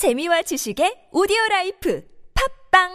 재미와 0.00 0.40
지식의 0.40 1.12
오디오 1.12 1.36
라이프 1.50 2.02
팟빵 2.32 2.88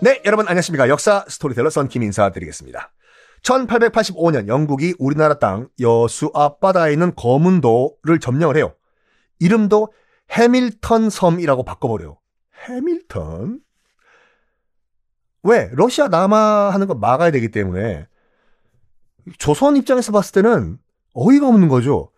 네, 0.00 0.20
여러분 0.24 0.48
안녕하십니까. 0.48 0.88
역사 0.88 1.24
스토리텔러 1.28 1.70
썬킴 1.70 2.02
인사드리겠습니다. 2.02 2.92
1885년 3.44 4.48
영국이 4.48 4.96
우리나라 4.98 5.38
땅 5.38 5.68
여수 5.78 6.32
앞바다에 6.34 6.94
있는 6.94 7.14
거문도를 7.14 8.18
점령을 8.20 8.56
해요. 8.56 8.74
이름도 9.38 9.92
해밀턴 10.32 11.10
섬이라고 11.10 11.62
바꿔버려요. 11.62 12.18
해밀턴? 12.66 13.60
왜? 15.44 15.70
러시아 15.74 16.08
남하하는 16.08 16.88
거 16.88 16.96
막아야 16.96 17.30
되기 17.30 17.52
때문에 17.52 18.08
조선 19.38 19.76
입장에서 19.76 20.10
봤을 20.10 20.42
때는 20.42 20.82
어이가 21.14 21.48
없는 21.48 21.68
거죠. 21.68 22.10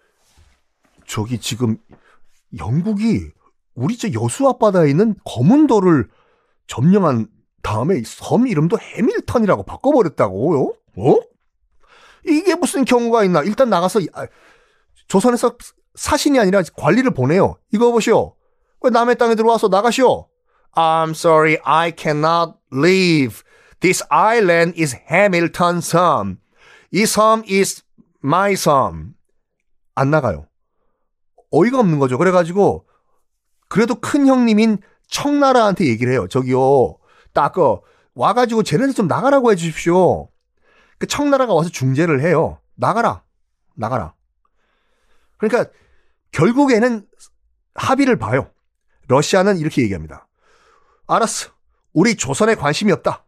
저기 1.06 1.38
지금 1.38 1.76
영국이 2.56 3.30
우리 3.74 3.98
저 3.98 4.08
여수 4.12 4.48
앞바다에 4.48 4.90
있는 4.90 5.14
거문도를 5.24 6.08
점령한 6.66 7.28
다음에 7.62 8.02
섬 8.04 8.46
이름도 8.46 8.78
해밀턴이라고 8.78 9.64
바꿔버렸다고요? 9.64 10.72
어? 10.96 11.16
이게 12.26 12.54
무슨 12.54 12.84
경우가 12.84 13.24
있나? 13.24 13.42
일단 13.42 13.68
나가서 13.68 14.00
아, 14.12 14.26
조선에서 15.08 15.56
사신이 15.94 16.38
아니라 16.38 16.62
관리를 16.76 17.12
보내요. 17.12 17.56
이거 17.72 17.90
보시오. 17.90 18.34
왜 18.80 18.90
남의 18.90 19.16
땅에 19.16 19.34
들어와서 19.34 19.68
나가시오? 19.68 20.28
I'm 20.74 21.10
sorry, 21.10 21.58
I 21.64 21.92
cannot 21.96 22.54
leave. 22.72 23.42
This 23.80 24.04
island 24.10 24.80
is 24.80 24.96
Hamilton 25.10 25.80
섬. 25.80 26.38
이섬 26.92 27.44
is 27.48 27.82
my 28.24 28.54
섬. 28.54 29.14
안 29.94 30.10
나가요. 30.10 30.48
어이가 31.50 31.78
없는 31.78 31.98
거죠. 31.98 32.18
그래가지고 32.18 32.86
그래도 33.68 33.94
큰 34.00 34.26
형님인 34.26 34.78
청나라한테 35.08 35.86
얘기를 35.86 36.12
해요. 36.12 36.26
저기요. 36.28 36.96
딱그 37.32 37.78
와가지고 38.14 38.62
쟤네들 38.62 38.94
좀 38.94 39.06
나가라고 39.06 39.52
해주십시오. 39.52 40.28
그 40.98 41.06
청나라가 41.06 41.54
와서 41.54 41.68
중재를 41.68 42.22
해요. 42.22 42.60
나가라. 42.74 43.22
나가라. 43.74 44.14
그러니까 45.36 45.70
결국에는 46.32 47.06
합의를 47.74 48.16
봐요. 48.18 48.50
러시아는 49.08 49.58
이렇게 49.58 49.82
얘기합니다. 49.82 50.26
알았어. 51.06 51.50
우리 51.92 52.16
조선에 52.16 52.54
관심이 52.54 52.90
없다. 52.92 53.24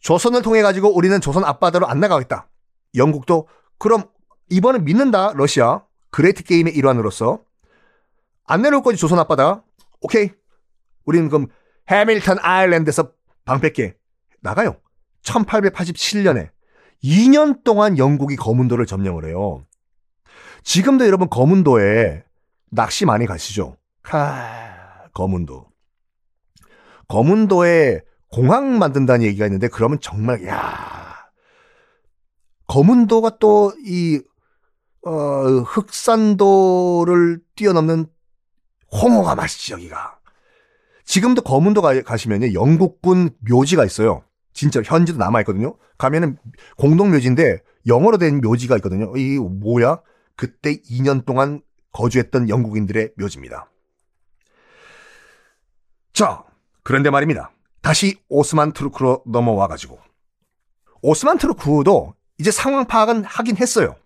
조선을 0.00 0.42
통해 0.42 0.62
가지고 0.62 0.94
우리는 0.94 1.20
조선 1.20 1.44
앞바다로 1.44 1.88
안 1.88 1.98
나가겠다. 1.98 2.48
영국도 2.94 3.48
그럼 3.78 4.04
이번엔 4.50 4.84
믿는다. 4.84 5.32
러시아. 5.34 5.82
Great 6.10 6.44
Game의 6.44 6.74
일환으로서 6.74 7.40
안 8.46 8.62
내려올 8.62 8.82
거지 8.82 8.98
조선 8.98 9.18
앞바다. 9.18 9.64
오케이. 10.00 10.30
우리는 11.04 11.28
그럼 11.28 11.48
Hamilton 11.88 12.38
Island에서 12.40 13.10
방 13.44 13.63
뺄게 13.63 13.96
나가요. 14.40 14.76
1887년에 15.22 16.50
2년 17.02 17.64
동안 17.64 17.98
영국이 17.98 18.36
거문도를 18.36 18.86
점령을 18.86 19.26
해요. 19.26 19.64
지금도 20.62 21.06
여러분 21.06 21.28
거문도에 21.28 22.24
낚시 22.70 23.04
많이 23.04 23.26
가시죠? 23.26 23.76
하, 24.02 25.08
거문도. 25.12 25.66
거문도에 27.08 28.00
공항 28.28 28.78
만든다는 28.78 29.26
얘기가 29.26 29.46
있는데 29.46 29.68
그러면 29.68 29.98
정말 30.00 30.46
야 30.46 31.16
거문도가 32.66 33.38
또 33.38 33.72
이 33.84 34.20
어, 35.06 35.10
흑산도를 35.66 37.40
뛰어넘는 37.56 38.06
홍어가 38.92 39.34
맛있지 39.34 39.72
여기가. 39.72 40.18
지금도 41.04 41.42
거문도 41.42 41.82
가, 41.82 42.00
가시면요 42.00 42.54
영국군 42.54 43.30
묘지가 43.48 43.84
있어요. 43.84 44.24
진짜 44.52 44.80
현지도 44.82 45.18
남아 45.18 45.40
있거든요. 45.40 45.76
가면은 45.98 46.38
공동 46.76 47.10
묘지인데 47.10 47.60
영어로 47.86 48.18
된 48.18 48.40
묘지가 48.40 48.76
있거든요. 48.76 49.14
이 49.16 49.38
뭐야? 49.38 50.00
그때 50.36 50.80
2년 50.80 51.24
동안 51.26 51.60
거주했던 51.92 52.48
영국인들의 52.48 53.12
묘지입니다. 53.16 53.70
자, 56.12 56.44
그런데 56.82 57.10
말입니다. 57.10 57.50
다시 57.82 58.18
오스만 58.28 58.72
트루크로 58.72 59.24
넘어와 59.26 59.66
가지고 59.68 59.98
오스만 61.02 61.36
트루크도 61.36 62.14
이제 62.38 62.50
상황 62.50 62.86
파악은 62.86 63.24
하긴 63.24 63.56
했어요. 63.58 63.96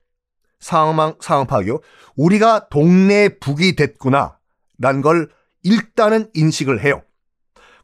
상황 0.60 1.16
상황 1.20 1.46
파악이요. 1.46 1.80
우리가 2.16 2.69
동네 2.69 3.38
북이 3.38 3.76
됐구나. 3.76 4.38
라는 4.78 5.02
걸 5.02 5.30
일단은 5.62 6.30
인식을 6.34 6.82
해요. 6.82 7.02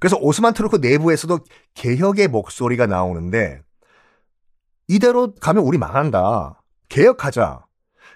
그래서 0.01 0.17
오스만 0.21 0.55
트루크 0.55 0.77
내부에서도 0.77 1.41
개혁의 1.75 2.29
목소리가 2.29 2.87
나오는데 2.87 3.61
이대로 4.89 5.35
가면 5.35 5.65
우리 5.65 5.79
망한다. 5.79 6.63
개혁하자. 6.89 7.65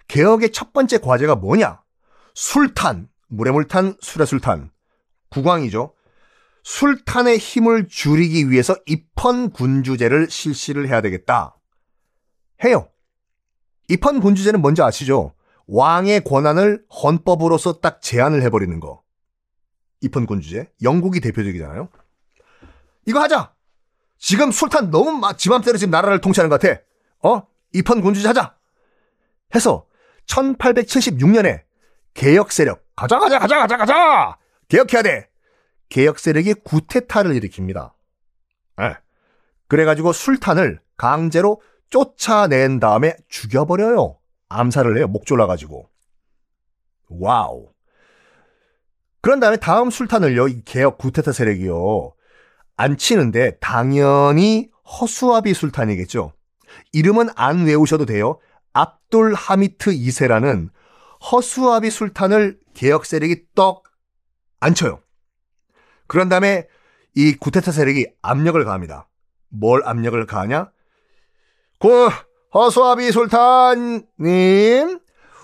개혁의 0.08 0.52
첫 0.52 0.72
번째 0.72 0.98
과제가 0.98 1.36
뭐냐? 1.36 1.82
술탄, 2.34 3.08
물에 3.28 3.50
물탄, 3.50 3.96
술에 4.00 4.24
술탄. 4.24 4.70
국왕이죠. 5.30 5.94
술탄의 6.62 7.38
힘을 7.38 7.88
줄이기 7.88 8.50
위해서 8.50 8.76
입헌 8.86 9.50
군주제를 9.50 10.30
실시를 10.30 10.88
해야 10.88 11.00
되겠다. 11.00 11.56
해요. 12.64 12.88
입헌 13.88 14.20
군주제는 14.20 14.60
뭔지 14.60 14.82
아시죠? 14.82 15.34
왕의 15.66 16.24
권한을 16.24 16.84
헌법으로서 17.02 17.80
딱 17.80 18.00
제한을 18.00 18.42
해버리는 18.42 18.78
거. 18.80 19.02
입헌 20.00 20.26
군주제. 20.26 20.70
영국이 20.82 21.20
대표적이잖아요. 21.20 21.88
이거 23.06 23.20
하자! 23.20 23.54
지금 24.18 24.50
술탄 24.50 24.90
너무 24.90 25.20
지맘대로 25.36 25.78
지금 25.78 25.90
나라를 25.90 26.20
통치하는 26.20 26.50
것 26.50 26.60
같아. 26.60 26.80
어? 27.22 27.46
입헌 27.72 28.00
군주제 28.00 28.28
하자! 28.28 28.54
해서 29.54 29.86
1876년에 30.26 31.62
개혁 32.14 32.52
세력, 32.52 32.84
가자, 32.94 33.18
가자, 33.18 33.38
가자, 33.38 33.58
가자, 33.58 33.76
가자! 33.76 34.38
개혁해야 34.68 35.02
돼! 35.02 35.30
개혁 35.88 36.18
세력이 36.18 36.54
구테타를 36.64 37.32
일으킵니다. 37.32 37.92
네. 38.78 38.94
그래가지고 39.68 40.12
술탄을 40.12 40.80
강제로 40.96 41.62
쫓아낸 41.90 42.80
다음에 42.80 43.16
죽여버려요. 43.28 44.18
암살을 44.48 44.96
해요. 44.98 45.08
목 45.08 45.26
졸라가지고. 45.26 45.88
Wow. 47.08 47.68
그런 49.20 49.40
다음에 49.40 49.56
다음 49.56 49.90
술탄을요, 49.90 50.48
이 50.48 50.62
개혁 50.64 50.98
쿠데타 50.98 51.32
세력이요. 51.32 52.14
앉히는데 52.76 53.58
당연히 53.58 54.70
허수아비 55.00 55.52
술탄이겠죠. 55.54 56.32
이름은 56.92 57.28
안 57.34 57.66
외우셔도 57.66 58.06
돼요. 58.06 58.38
압둘 58.72 59.34
하미트 59.34 59.90
2세라는 59.90 60.70
허수아비 61.32 61.90
술탄을 61.90 62.58
개혁 62.74 63.04
세력이 63.04 63.46
떡 63.54 63.88
앉혀요. 64.60 65.00
그런 66.06 66.28
다음에 66.28 66.66
이 67.14 67.34
쿠데타 67.34 67.72
세력이 67.72 68.06
압력을 68.22 68.62
가합니다. 68.64 69.08
뭘 69.48 69.82
압력을 69.84 70.24
가하냐? 70.26 70.70
그 71.78 72.08
허수아비 72.54 73.10
술탄님, 73.12 74.98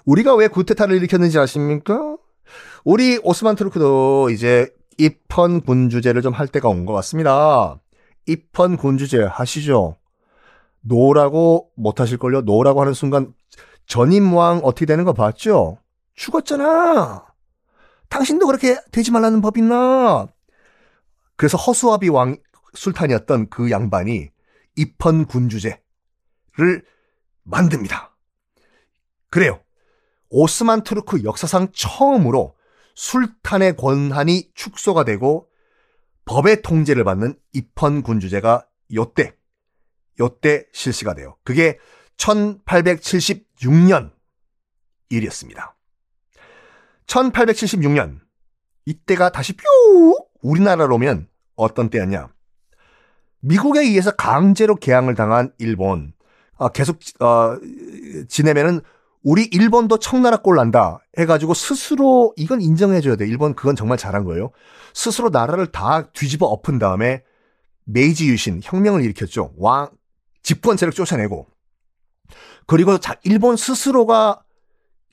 우리가 0.05 0.35
왜 0.35 0.49
쿠데타를 0.49 0.97
일으켰는지 0.97 1.39
아십니까? 1.39 2.17
우리 2.85 3.19
오스만 3.23 3.55
투르크도 3.57 4.31
이제 4.31 4.69
입헌 4.99 5.63
군주제를 5.63 6.23
좀 6.23 6.33
할 6.35 6.49
때가 6.49 6.69
온 6.69 6.85
것 6.87 6.93
같습니다. 6.95 7.81
입헌 8.27 8.77
군주제 8.77 9.23
하시죠. 9.25 9.97
No라고 10.81 11.71
못하실걸요? 11.77 12.43
No라고 12.43 12.81
하는 12.81 12.93
순간 12.95 13.33
전임왕 13.87 14.61
어떻게 14.65 14.87
되는 14.87 15.05
거 15.05 15.13
봤죠? 15.13 15.79
죽었잖아. 16.15 17.25
당신도 18.09 18.47
그렇게 18.47 18.77
되지 18.93 19.11
말라는 19.13 19.41
법 19.41 19.57
있나? 19.57 20.27
그래서 21.37 21.57
허수아비 21.59 22.09
왕 22.11 22.37
술탄이었던 22.75 23.49
그 23.51 23.71
양반이 23.71 24.29
입헌 24.77 25.27
군주제 25.27 25.81
를 26.57 26.85
만듭니다. 27.43 28.17
그래요. 29.29 29.61
오스만 30.31 30.85
투르크 30.85 31.25
역사상 31.25 31.73
처음으로 31.73 32.57
술탄의 32.95 33.77
권한이 33.77 34.53
축소가 34.55 35.05
되고 35.05 35.49
법의 36.27 36.63
통제를 36.63 37.03
받는 37.05 37.37
입헌 37.53 38.03
군주제가 38.03 38.67
요때 38.95 39.37
요때 40.21 40.67
실시가 40.73 41.15
돼요. 41.15 41.37
그게 41.43 41.79
1876년 42.17 44.13
일이었습니다. 45.09 45.77
1876년 47.07 48.21
이때가 48.87 49.33
다시 49.33 49.55
뾰 49.55 49.65
우리나라로 50.41 50.95
오면 50.95 51.29
어떤 51.57 51.91
때였냐? 51.91 52.29
미국에 53.41 53.81
의해서 53.81 54.13
강제로 54.13 54.77
개항을 54.77 55.15
당한 55.15 55.53
일본 55.59 56.15
아, 56.57 56.69
계속 56.69 56.99
어, 57.21 57.57
지내면은 58.29 58.81
우리 59.23 59.45
일본도 59.45 59.99
청나라 59.99 60.37
꼴 60.37 60.57
난다 60.57 60.99
해가지고 61.19 61.55
스스로 61.55 62.35
이건 62.37 62.61
인정해줘야 62.61 63.17
돼. 63.17 63.27
일본 63.27 63.55
그건 63.55 63.75
정말 63.75 63.97
잘한 63.97 64.25
거예요. 64.25 64.51
스스로 64.93 65.31
나라를 65.31 65.73
다 65.73 66.11
뒤집어 66.13 66.47
엎은 66.47 66.79
다음에 66.79 67.23
메이지 67.85 68.29
유신 68.29 68.61
혁명을 68.63 69.03
일으켰죠. 69.03 69.55
왕 69.57 69.89
집권 70.43 70.77
세력 70.77 70.95
쫓아내고 70.95 71.49
그리고 72.67 72.99
자, 72.99 73.17
일본 73.25 73.57
스스로가 73.57 74.43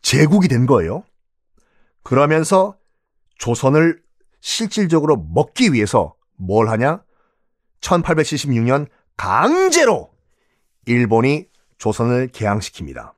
제국이 0.01 0.47
된 0.47 0.65
거예요. 0.65 1.03
그러면서 2.03 2.77
조선을 3.37 4.01
실질적으로 4.41 5.17
먹기 5.17 5.73
위해서 5.73 6.15
뭘 6.35 6.69
하냐? 6.69 7.03
1876년 7.81 8.87
강제로 9.15 10.10
일본이 10.91 11.45
조선을 11.77 12.29
개항시킵니다. 12.29 13.13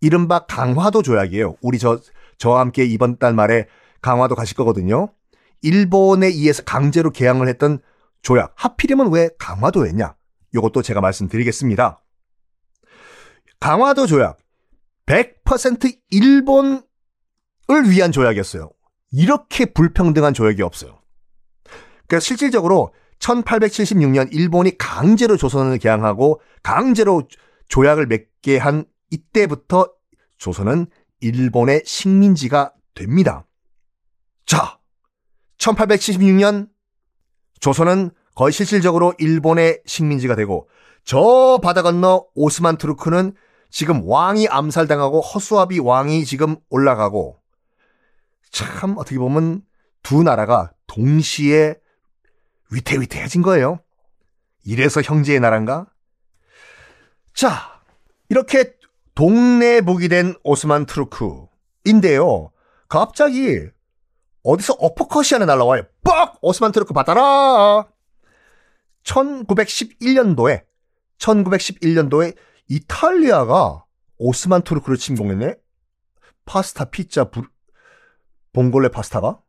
이른바 0.00 0.46
강화도 0.46 1.02
조약이에요. 1.02 1.56
우리 1.60 1.78
저, 1.78 2.00
저와 2.38 2.60
함께 2.60 2.84
이번 2.84 3.18
달 3.18 3.34
말에 3.34 3.66
강화도 4.00 4.34
가실 4.34 4.56
거거든요. 4.56 5.12
일본에 5.60 6.28
의해서 6.28 6.62
강제로 6.62 7.10
개항을 7.10 7.48
했던 7.48 7.80
조약. 8.22 8.52
하필이면 8.54 9.12
왜 9.12 9.28
강화도였냐? 9.38 10.14
이것도 10.54 10.82
제가 10.82 11.00
말씀드리겠습니다. 11.00 12.02
강화도 13.58 14.06
조약. 14.06 14.38
100% 15.06 15.98
일본을 16.10 16.82
위한 17.90 18.12
조약이었어요. 18.12 18.70
이렇게 19.12 19.66
불평등한 19.66 20.32
조약이 20.32 20.62
없어요. 20.62 21.00
그러니까 22.06 22.20
실질적으로 22.20 22.94
1876년 23.20 24.32
일본이 24.32 24.76
강제로 24.76 25.36
조선을 25.36 25.78
개항하고 25.78 26.40
강제로 26.62 27.22
조약을 27.68 28.06
맺게 28.06 28.58
한 28.58 28.84
이때부터 29.10 29.92
조선은 30.38 30.86
일본의 31.20 31.82
식민지가 31.84 32.72
됩니다. 32.94 33.46
자, 34.46 34.78
1876년 35.58 36.68
조선은 37.60 38.10
거의 38.34 38.52
실질적으로 38.52 39.12
일본의 39.18 39.82
식민지가 39.84 40.34
되고 40.34 40.68
저 41.04 41.60
바다 41.62 41.82
건너 41.82 42.26
오스만 42.34 42.78
투르크는 42.78 43.34
지금 43.70 44.02
왕이 44.04 44.48
암살당하고 44.48 45.20
허수아비 45.20 45.78
왕이 45.78 46.24
지금 46.24 46.56
올라가고 46.70 47.38
참 48.50 48.96
어떻게 48.96 49.18
보면 49.18 49.62
두 50.02 50.22
나라가 50.22 50.72
동시에 50.86 51.76
위태위태해진 52.70 53.42
거예요. 53.42 53.80
이래서 54.64 55.00
형제의 55.00 55.40
나라인가? 55.40 55.86
자, 57.34 57.80
이렇게 58.28 58.74
동네북이 59.14 60.08
된 60.08 60.34
오스만 60.42 60.86
투르크인데요. 60.86 62.52
갑자기 62.88 63.68
어디서 64.42 64.74
어퍼컷이 64.74 65.28
하나 65.32 65.46
날라와요. 65.46 65.82
뻑! 66.02 66.38
오스만 66.40 66.72
투르크 66.72 66.94
받아라! 66.94 67.88
1911년도에 69.04 70.64
1911년도에 71.18 72.36
이탈리아가 72.68 73.84
오스만 74.18 74.62
투르크를 74.62 74.96
침공했네? 74.96 75.56
파스타, 76.44 76.86
피자, 76.86 77.24
부, 77.24 77.46
봉골레 78.52 78.88
파스타가? 78.88 79.40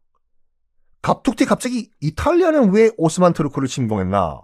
갑툭튀 1.02 1.46
갑자기 1.46 1.90
이탈리아는 2.00 2.72
왜 2.74 2.92
오스만 2.98 3.34
투르크를 3.34 3.68
침공했나? 3.68 4.42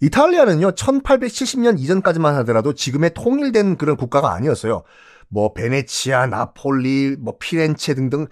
이탈리아는요, 0.00 0.72
1870년 0.72 1.78
이전까지만 1.78 2.34
하더라도 2.36 2.72
지금의 2.72 3.12
통일된 3.14 3.76
그런 3.76 3.96
국가가 3.96 4.32
아니었어요. 4.32 4.82
뭐, 5.28 5.52
베네치아, 5.52 6.26
나폴리, 6.26 7.16
뭐, 7.20 7.36
피렌체 7.38 7.94
등등 7.94 8.26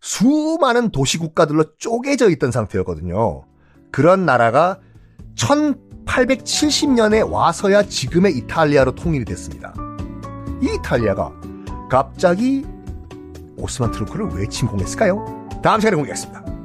수많은 0.00 0.90
도시 0.90 1.18
국가들로 1.18 1.76
쪼개져 1.78 2.28
있던 2.30 2.50
상태였거든요. 2.50 3.44
그런 3.92 4.26
나라가 4.26 4.80
1870년에 5.36 7.30
와서야 7.30 7.84
지금의 7.84 8.36
이탈리아로 8.38 8.96
통일이 8.96 9.24
됐습니다. 9.24 9.72
이 10.60 10.74
이탈리아가 10.74 11.32
갑자기 11.88 12.66
오스만 13.56 13.92
트루크를 13.92 14.26
왜 14.34 14.46
침공했을까요? 14.48 15.24
다음 15.62 15.78
시간에 15.80 15.94
공개하겠습니다. 15.94 16.61